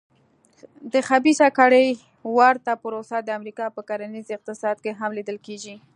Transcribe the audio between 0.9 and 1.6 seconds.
د خبیثه